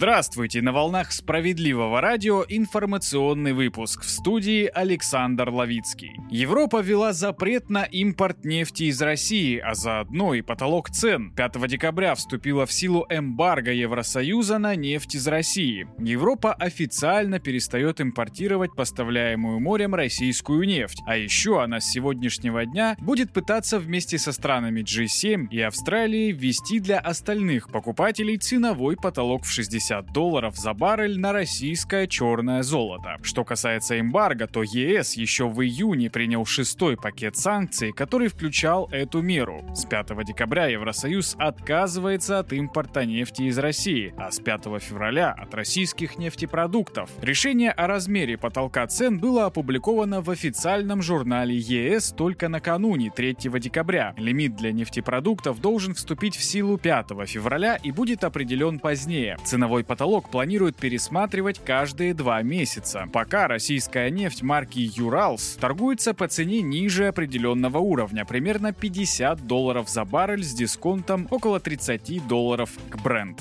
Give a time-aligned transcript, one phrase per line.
[0.00, 0.62] Здравствуйте!
[0.62, 4.00] На волнах справедливого радио информационный выпуск.
[4.00, 6.16] В студии Александр Ловицкий.
[6.30, 11.34] Европа ввела запрет на импорт нефти из России, а заодно и потолок цен.
[11.36, 15.86] 5 декабря вступила в силу эмбарго Евросоюза на нефть из России.
[15.98, 21.02] Европа официально перестает импортировать поставляемую морем российскую нефть.
[21.04, 26.80] А еще она с сегодняшнего дня будет пытаться вместе со странами G7 и Австралией ввести
[26.80, 33.16] для остальных покупателей ценовой потолок в 60 60 долларов за баррель на российское черное золото.
[33.22, 39.20] Что касается эмбарго, то ЕС еще в июне принял шестой пакет санкций, который включал эту
[39.20, 39.64] меру.
[39.74, 45.52] С 5 декабря Евросоюз отказывается от импорта нефти из России, а с 5 февраля от
[45.54, 47.10] российских нефтепродуктов.
[47.20, 54.14] Решение о размере потолка цен было опубликовано в официальном журнале ЕС только накануне 3 декабря.
[54.16, 59.36] Лимит для нефтепродуктов должен вступить в силу 5 февраля и будет определен позднее.
[59.44, 63.08] Ценовой Ценовой потолок планируют пересматривать каждые два месяца.
[63.12, 70.04] Пока российская нефть марки Юралс торгуется по цене ниже определенного уровня, примерно 50 долларов за
[70.04, 73.40] баррель с дисконтом около 30 долларов к бренд.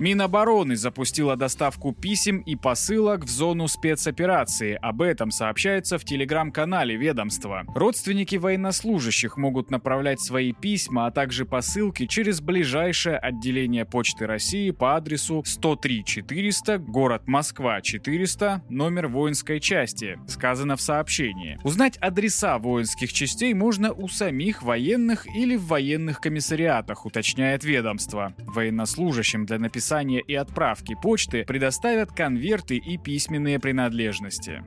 [0.00, 4.78] Минобороны запустила доставку писем и посылок в зону спецоперации.
[4.80, 7.64] Об этом сообщается в телеграм-канале ведомства.
[7.74, 14.94] Родственники военнослужащих могут направлять свои письма, а также посылки через ближайшее отделение Почты России по
[14.94, 21.58] адресу 103 400, город Москва 400, номер воинской части, сказано в сообщении.
[21.64, 28.32] Узнать адреса воинских частей можно у самих военных или в военных комиссариатах, уточняет ведомство.
[28.38, 34.62] Военнослужащим для написания написания и отправки почты предоставят конверты и письменные принадлежности.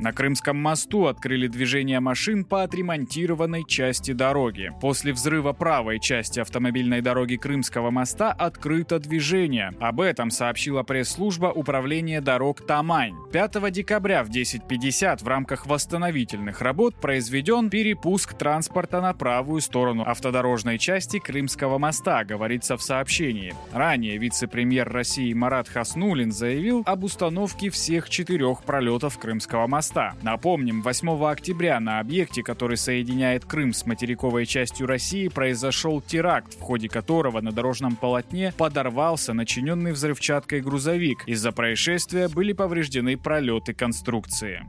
[0.00, 4.72] На Крымском мосту открыли движение машин по отремонтированной части дороги.
[4.80, 9.74] После взрыва правой части автомобильной дороги Крымского моста открыто движение.
[9.78, 13.14] Об этом сообщила пресс-служба Управления дорог Тамань.
[13.30, 20.78] 5 декабря в 10.50 в рамках восстановительных работ произведен перепуск транспорта на правую сторону автодорожной
[20.78, 23.54] части Крымского моста, говорится в сообщении.
[23.74, 30.14] Ранее вице-премьер России Марат Хаснулин заявил об установке всех четырех пролетов Крымского моста моста.
[30.22, 36.60] Напомним, 8 октября на объекте, который соединяет Крым с материковой частью России, произошел теракт, в
[36.60, 41.24] ходе которого на дорожном полотне подорвался начиненный взрывчаткой грузовик.
[41.26, 44.64] Из-за происшествия были повреждены пролеты конструкции.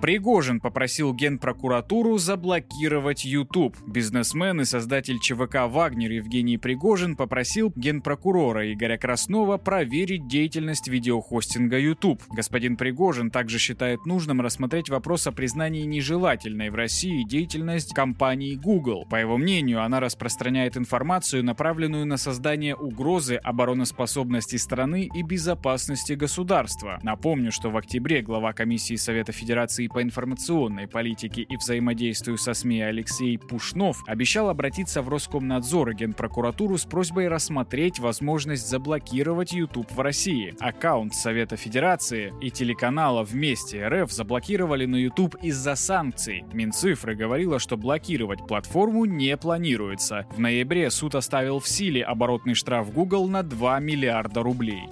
[0.00, 3.76] Пригожин попросил генпрокуратуру заблокировать YouTube.
[3.84, 12.22] Бизнесмен и создатель ЧВК «Вагнер» Евгений Пригожин попросил генпрокурора Игоря Краснова проверить деятельность видеохостинга YouTube.
[12.28, 19.04] Господин Пригожин также считает нужным рассмотреть вопрос о признании нежелательной в России деятельность компании Google.
[19.10, 27.00] По его мнению, она распространяет информацию, направленную на создание угрозы обороноспособности страны и безопасности государства.
[27.02, 32.82] Напомню, что в октябре глава комиссии Совета Федерации по информационной политике и взаимодействию со СМИ
[32.82, 40.00] Алексей Пушнов обещал обратиться в Роскомнадзор и Генпрокуратуру с просьбой рассмотреть возможность заблокировать YouTube в
[40.00, 40.54] России.
[40.60, 46.44] Аккаунт Совета Федерации и телеканала «Вместе РФ» заблокировали на YouTube из-за санкций.
[46.52, 50.26] Минцифры говорила, что блокировать платформу не планируется.
[50.30, 54.84] В ноябре суд оставил в силе оборотный штраф Google на 2 миллиарда рублей.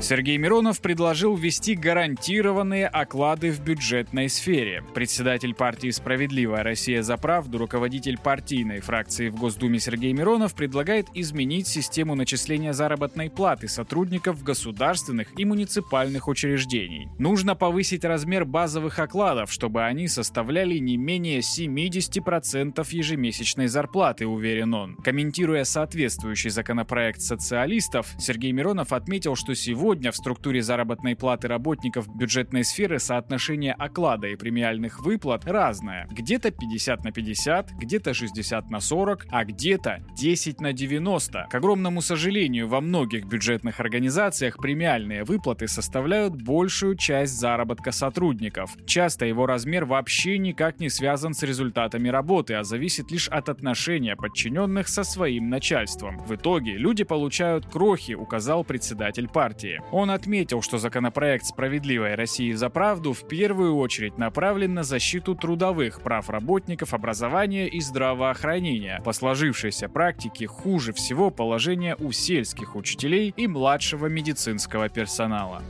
[0.00, 4.84] Сергей Миронов предложил ввести гарантированные оклады в бюджетной сфере.
[4.94, 11.68] Председатель партии «Справедливая Россия за правду», руководитель партийной фракции в Госдуме Сергей Миронов предлагает изменить
[11.68, 17.08] систему начисления заработной платы сотрудников государственных и муниципальных учреждений.
[17.18, 24.96] Нужно повысить размер базовых окладов, чтобы они составляли не менее 70% ежемесячной зарплаты, уверен он.
[24.96, 32.08] Комментируя соответствующий законопроект социалистов, Сергей Миронов отметил, что сегодня Сегодня в структуре заработной платы работников
[32.08, 36.08] бюджетной сферы соотношение оклада и премиальных выплат разное.
[36.10, 41.48] Где-то 50 на 50, где-то 60 на 40, а где-то 10 на 90.
[41.50, 48.74] К огромному сожалению, во многих бюджетных организациях премиальные выплаты составляют большую часть заработка сотрудников.
[48.86, 54.16] Часто его размер вообще никак не связан с результатами работы, а зависит лишь от отношения
[54.16, 56.20] подчиненных со своим начальством.
[56.20, 59.73] В итоге люди получают крохи, указал председатель партии.
[59.90, 66.00] Он отметил, что законопроект «Справедливая Россия за правду» в первую очередь направлен на защиту трудовых
[66.02, 69.00] прав работников образования и здравоохранения.
[69.04, 75.62] По сложившейся практике хуже всего положение у сельских учителей и младшего медицинского персонала.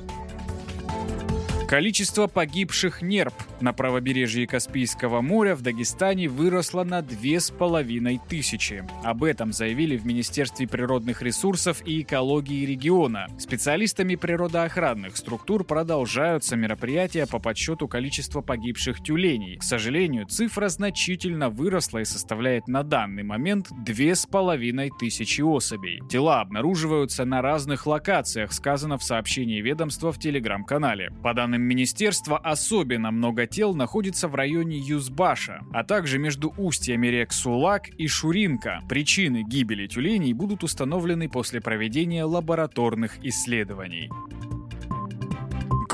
[1.69, 3.35] Количество погибших нерп
[3.65, 8.85] На правобережье Каспийского моря в Дагестане выросло на 2500.
[9.03, 13.27] Об этом заявили в Министерстве природных ресурсов и экологии региона.
[13.39, 19.57] Специалистами природоохранных структур продолжаются мероприятия по подсчету количества погибших тюленей.
[19.57, 26.07] К сожалению, цифра значительно выросла и составляет на данный момент 2500 особей.
[26.11, 31.13] Тела обнаруживаются на разных локациях, сказано в сообщении ведомства в телеграм-канале.
[31.23, 37.33] По данным министерства, особенно много тел находится в районе Юзбаша, а также между устьями рек
[37.33, 38.81] Сулак и Шуринка.
[38.89, 44.11] Причины гибели тюленей будут установлены после проведения лабораторных исследований.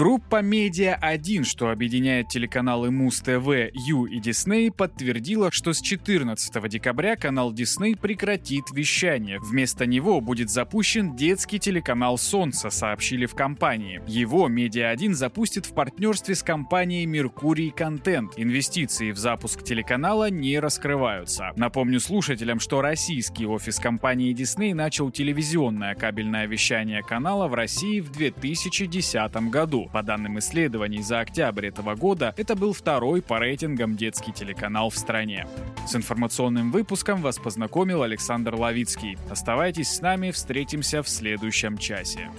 [0.01, 7.53] Группа Медиа-1, что объединяет телеканалы Муз-ТВ, Ю и Дисней, подтвердила, что с 14 декабря канал
[7.53, 9.39] Дисней прекратит вещание.
[9.41, 14.01] Вместо него будет запущен детский телеканал «Солнце», сообщили в компании.
[14.07, 18.33] Его Медиа-1 запустит в партнерстве с компанией Меркурий Контент.
[18.39, 21.53] Инвестиции в запуск телеканала не раскрываются.
[21.57, 28.11] Напомню слушателям, что российский офис компании Дисней начал телевизионное кабельное вещание канала в России в
[28.13, 29.90] 2010 году.
[29.93, 34.97] По данным исследований за октябрь этого года, это был второй по рейтингам детский телеканал в
[34.97, 35.47] стране.
[35.87, 39.19] С информационным выпуском вас познакомил Александр Лавицкий.
[39.29, 42.31] Оставайтесь с нами, встретимся в следующем часе.